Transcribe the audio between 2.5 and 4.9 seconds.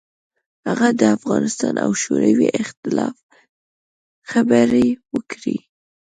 اختلاف خبرې